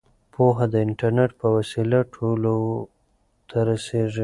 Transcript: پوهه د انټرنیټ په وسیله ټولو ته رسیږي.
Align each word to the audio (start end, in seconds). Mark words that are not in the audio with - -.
پوهه 0.33 0.65
د 0.73 0.75
انټرنیټ 0.85 1.31
په 1.41 1.47
وسیله 1.57 1.99
ټولو 2.15 2.53
ته 3.49 3.57
رسیږي. 3.69 4.19